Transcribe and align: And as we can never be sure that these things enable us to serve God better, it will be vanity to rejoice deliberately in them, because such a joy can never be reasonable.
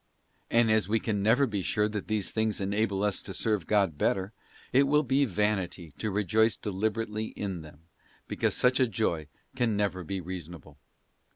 And 0.49 0.71
as 0.71 0.89
we 0.89 0.99
can 0.99 1.21
never 1.21 1.45
be 1.45 1.61
sure 1.61 1.87
that 1.87 2.07
these 2.07 2.31
things 2.31 2.59
enable 2.59 3.03
us 3.03 3.21
to 3.21 3.35
serve 3.35 3.67
God 3.67 3.99
better, 3.99 4.33
it 4.73 4.87
will 4.87 5.03
be 5.03 5.25
vanity 5.25 5.91
to 5.99 6.09
rejoice 6.09 6.57
deliberately 6.57 7.25
in 7.25 7.61
them, 7.61 7.81
because 8.27 8.55
such 8.55 8.79
a 8.79 8.87
joy 8.87 9.27
can 9.55 9.77
never 9.77 10.03
be 10.03 10.19
reasonable. 10.19 10.79